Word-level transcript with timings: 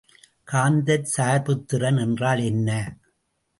காந்தச் 0.51 1.11
சார்புத்திறன் 1.17 1.99
என்றால் 1.99 2.39
என்ன? 2.43 2.69